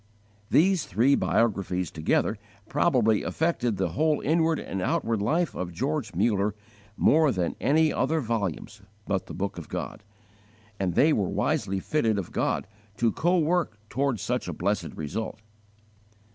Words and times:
These 0.49 0.87
three 0.87 1.13
biographies 1.13 1.91
together 1.91 2.39
probably 2.67 3.21
affected 3.21 3.77
the 3.77 3.89
whole 3.89 4.19
inward 4.21 4.57
and 4.57 4.81
outward 4.81 5.21
life 5.21 5.53
of 5.53 5.71
George 5.71 6.15
Muller 6.15 6.55
more 6.97 7.31
than 7.31 7.55
any 7.61 7.93
other 7.93 8.19
volumes 8.19 8.81
but 9.05 9.27
the 9.27 9.35
Book 9.35 9.59
of 9.59 9.69
God, 9.69 10.01
and 10.79 10.95
they 10.95 11.13
were 11.13 11.29
wisely 11.29 11.79
fitted 11.79 12.17
of 12.17 12.31
God 12.31 12.65
to 12.97 13.11
co 13.11 13.37
work 13.37 13.77
toward 13.89 14.19
such 14.19 14.47
a 14.47 14.53
blessed 14.53 14.95
result. 14.95 15.37